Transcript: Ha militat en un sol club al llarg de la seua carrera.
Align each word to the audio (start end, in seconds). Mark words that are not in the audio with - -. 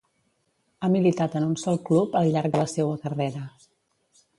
Ha 0.79 0.89
militat 0.93 1.37
en 1.41 1.47
un 1.49 1.53
sol 1.67 1.79
club 1.91 2.19
al 2.23 2.33
llarg 2.39 2.57
de 2.59 2.65
la 2.65 2.69
seua 2.77 3.01
carrera. 3.07 3.49